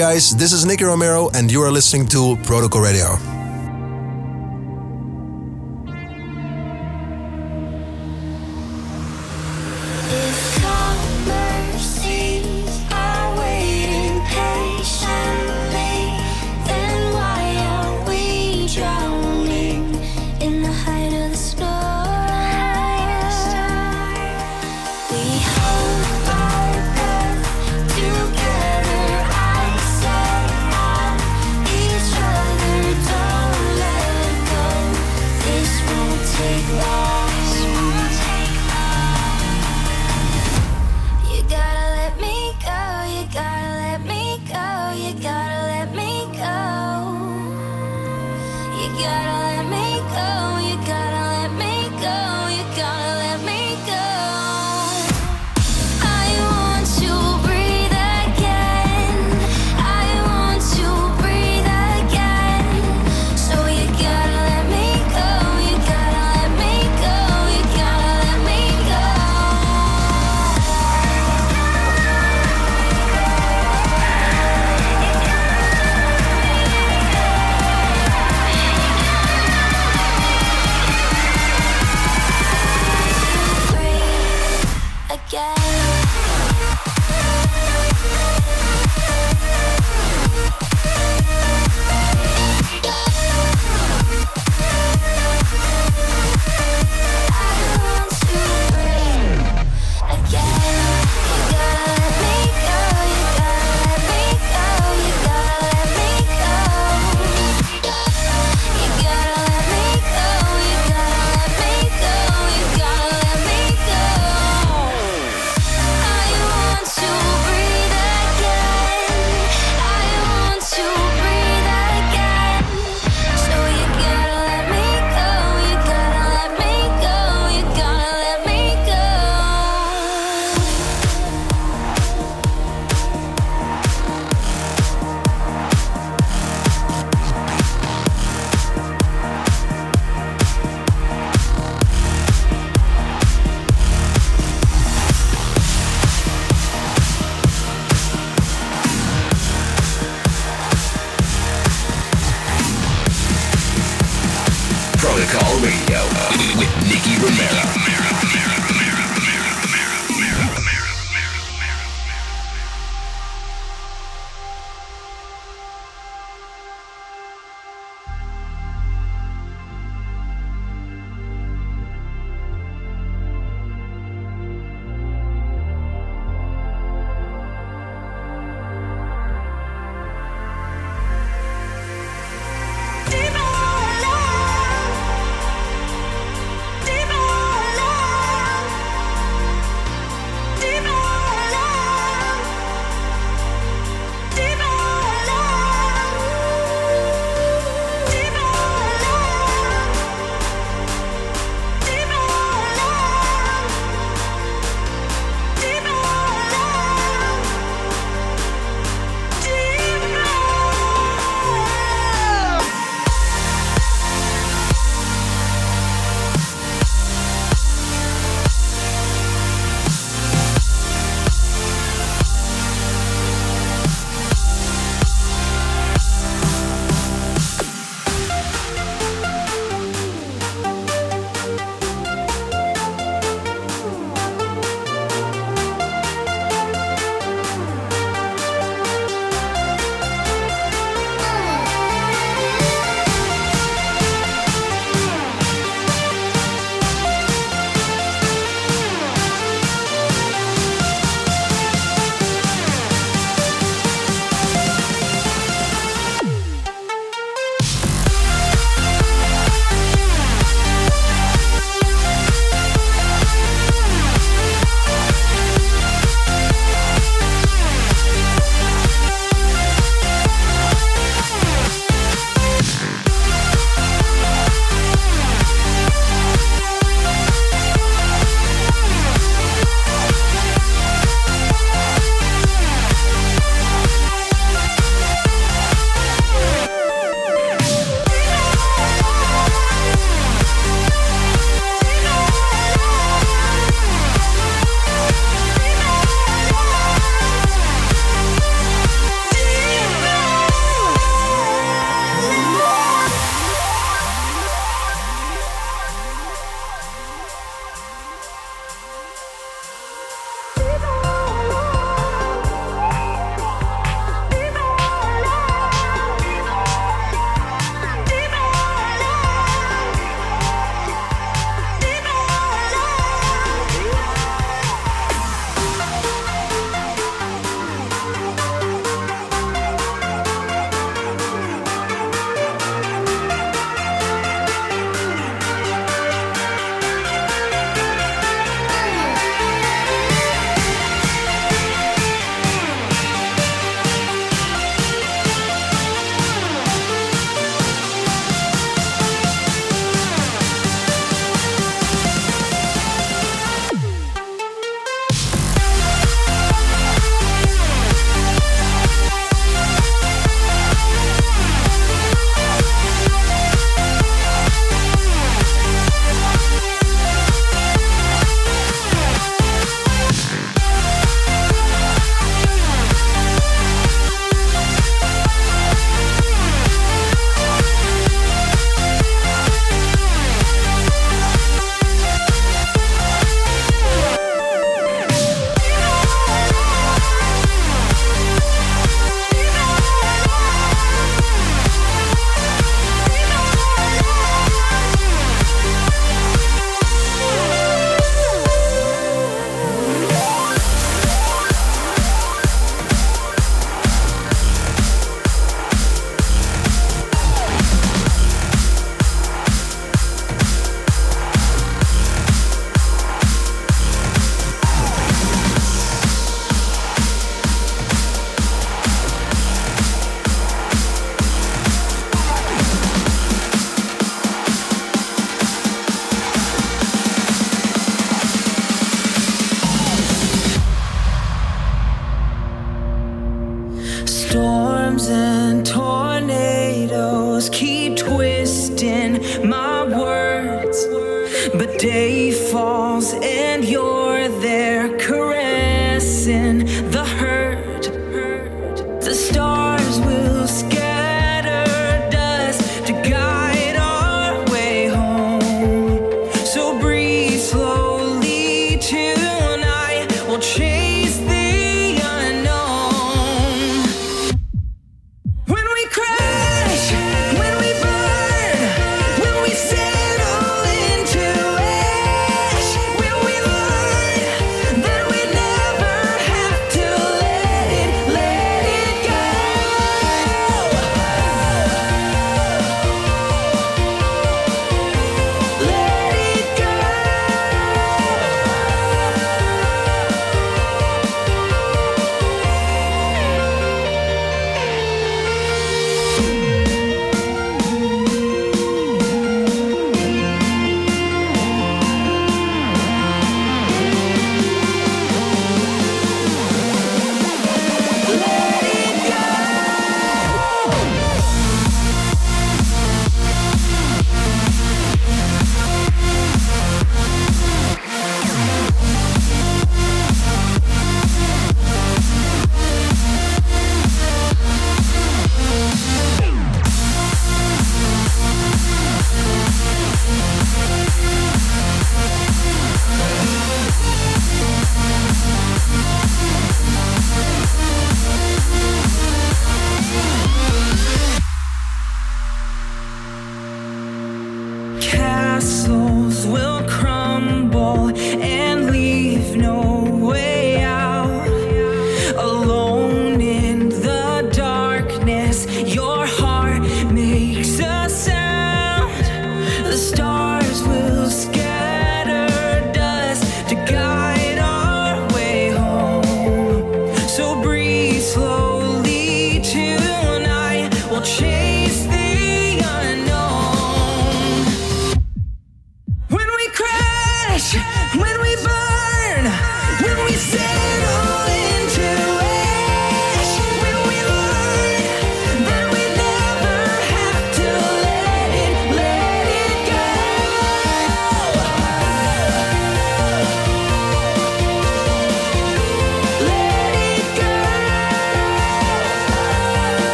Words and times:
guys, 0.00 0.34
this 0.34 0.54
is 0.54 0.64
Nicky 0.64 0.84
Romero, 0.84 1.28
and 1.34 1.52
you 1.52 1.60
are 1.60 1.70
listening 1.70 2.06
to 2.06 2.34
Protocol 2.44 2.80
Radio. 2.80 3.39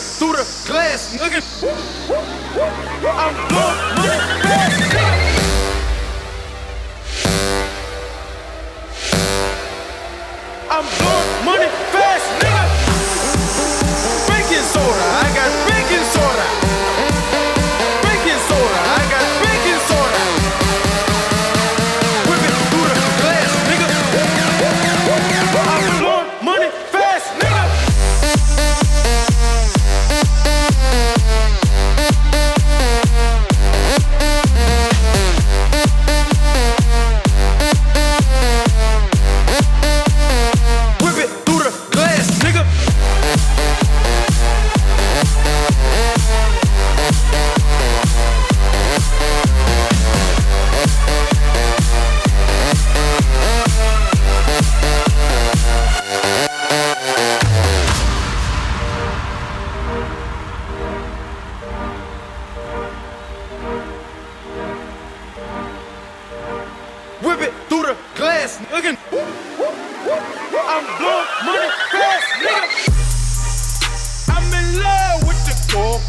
Through 0.00 0.32
the 0.32 0.44
glass, 0.66 1.16
nigga. 1.16 1.42
I'm 3.06 3.55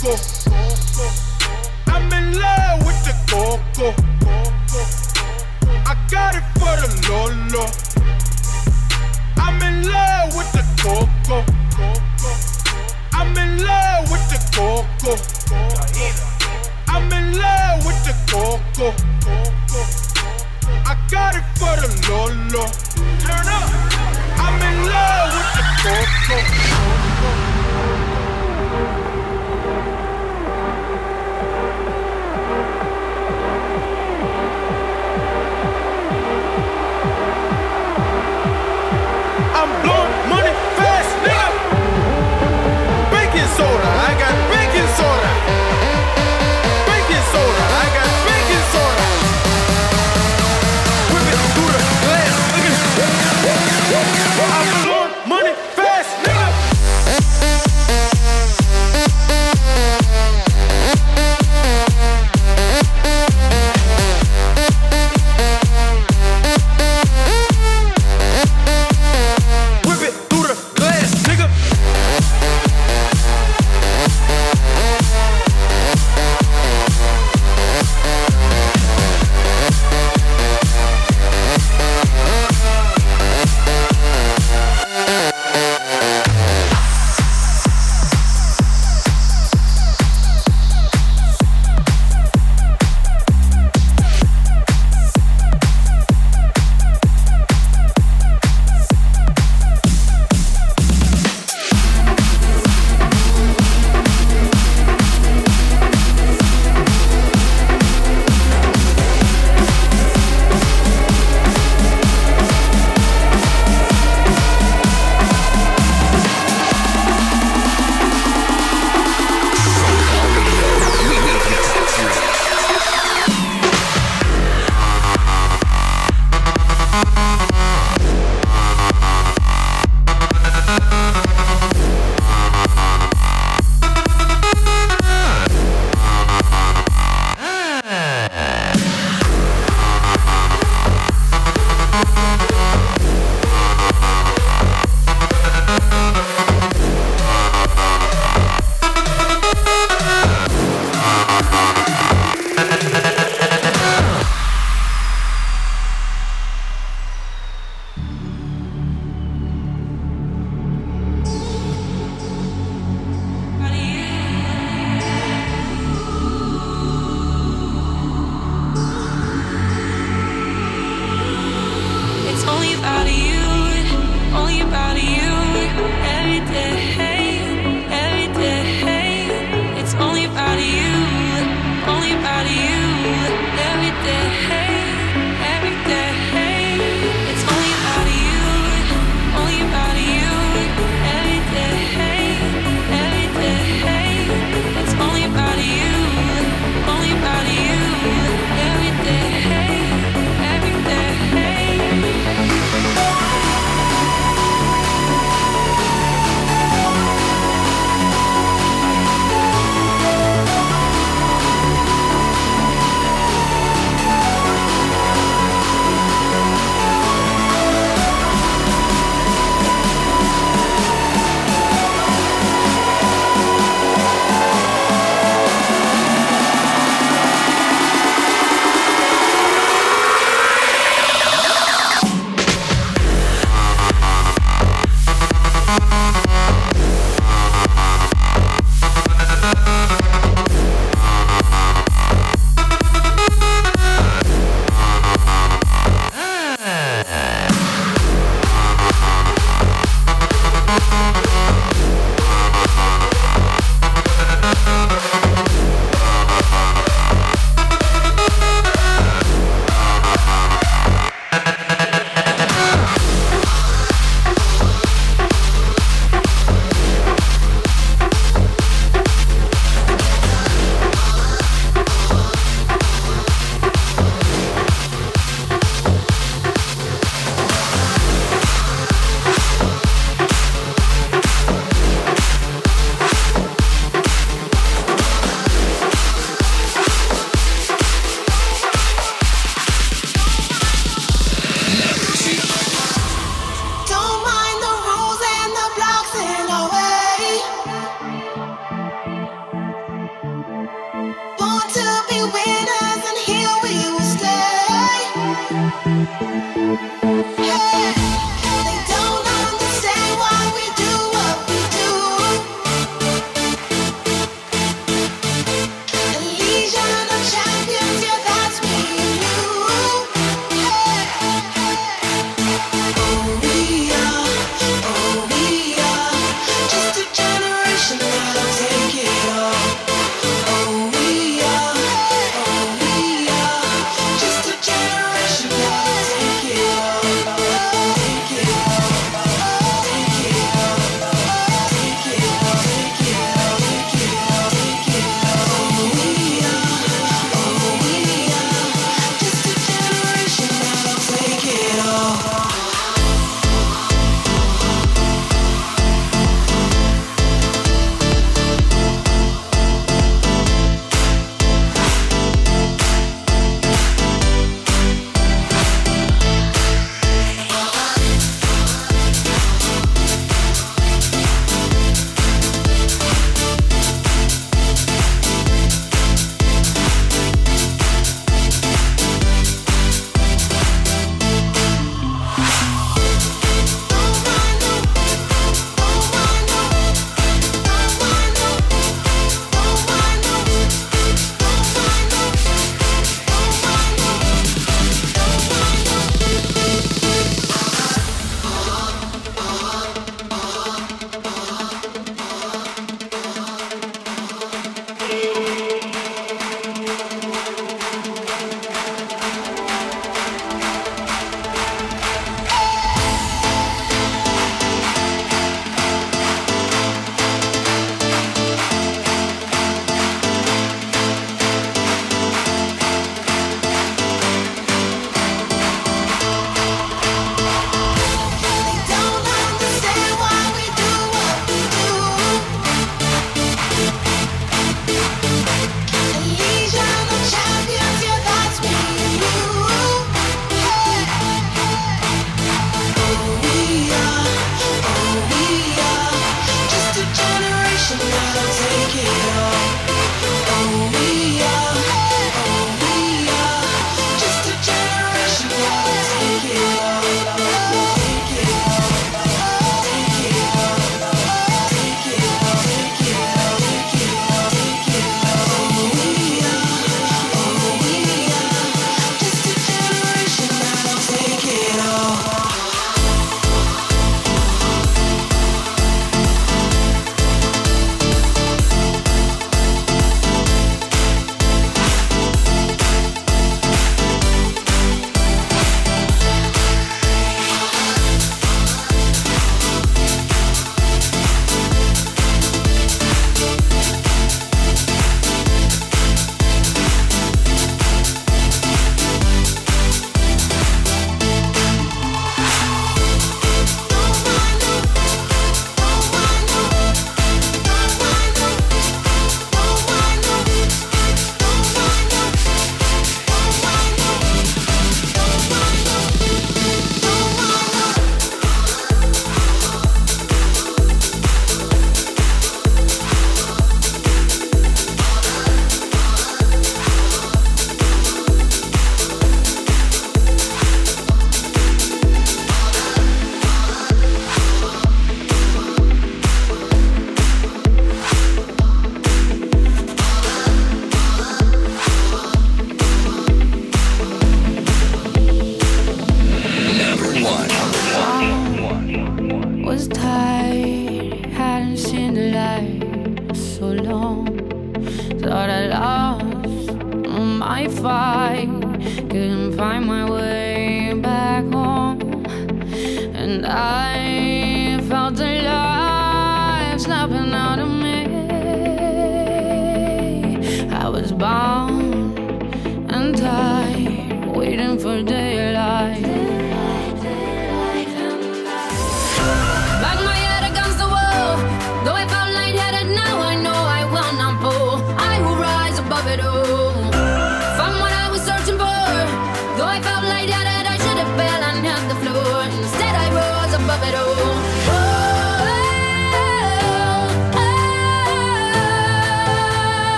coco. 0.00 0.39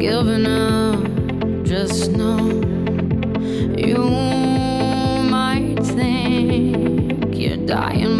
giving 0.00 0.46
up. 0.46 1.04
Just 1.62 2.10
know 2.12 2.38
you 3.76 3.98
might 5.30 5.76
think 5.82 7.36
you're 7.36 7.66
dying. 7.66 8.19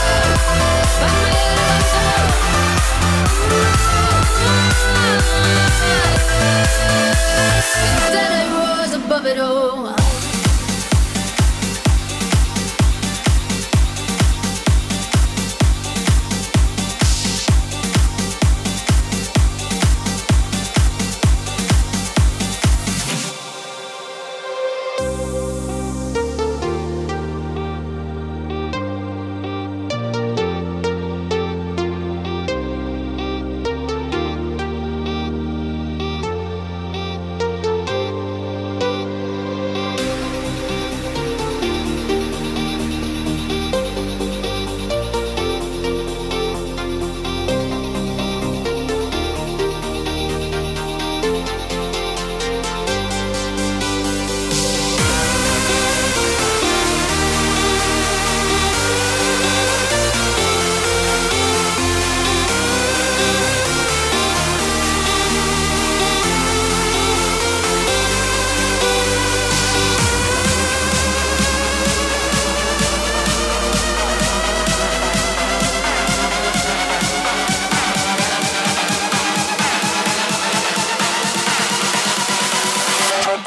that 8.13 8.31
I 8.31 8.43
rose 8.83 8.93
above 8.93 9.25
it 9.25 9.39
all. 9.39 10.00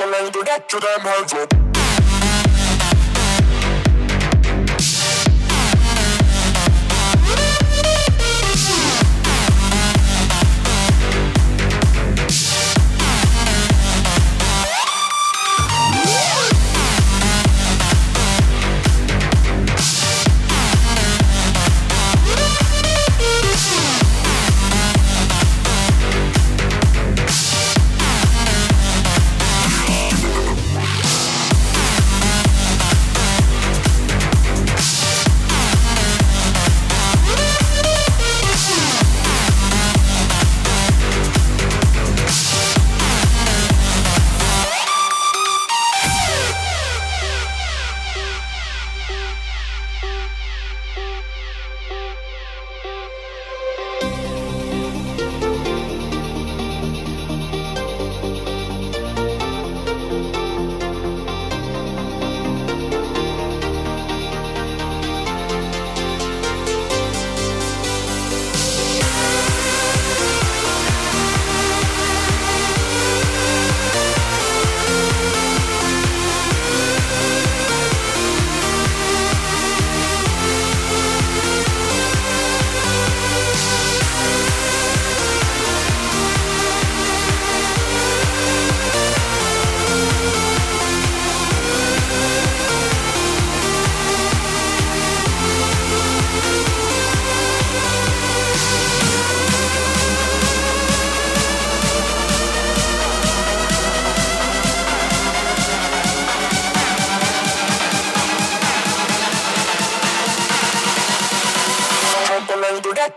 calculator, 0.04 0.44
get 0.44 0.68
to 0.68 0.80
them 0.80 1.00
hands 1.00 1.32
up. 1.32 1.63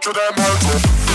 To 0.07 0.13
them 0.13 0.33
all. 0.37 1.06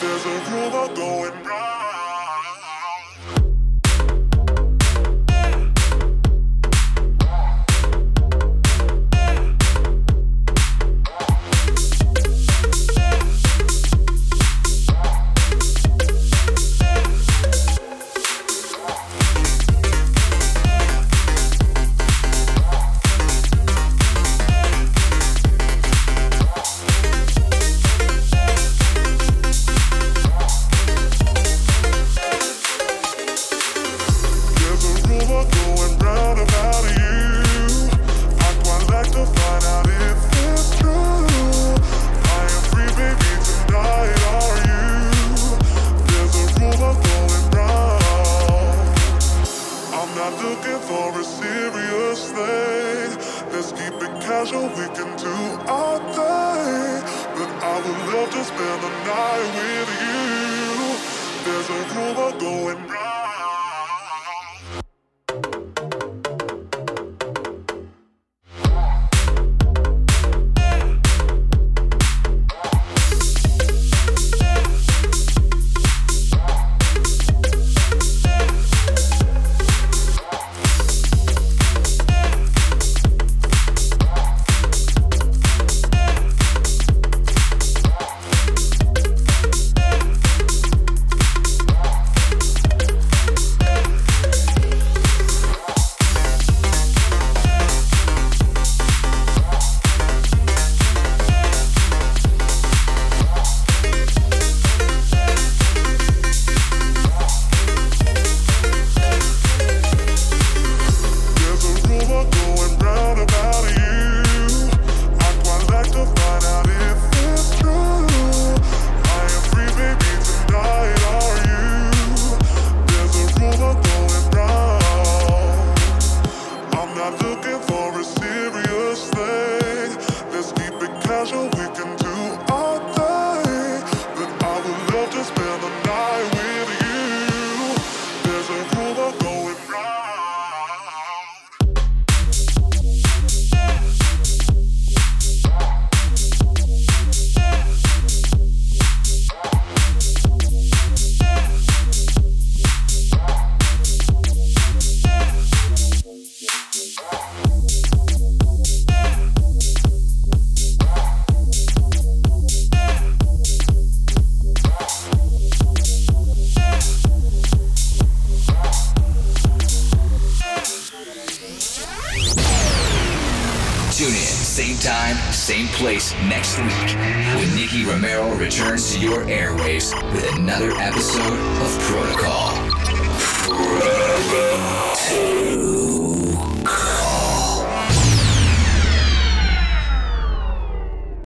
There's 0.00 0.24
a 0.26 0.50
rumor 0.50 0.94
going 0.94 1.44
round. 1.44 1.57